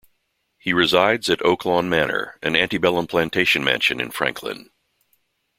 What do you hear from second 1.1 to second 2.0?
at Oaklawn